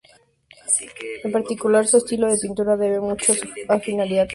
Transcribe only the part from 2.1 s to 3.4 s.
de pintura debe mucho a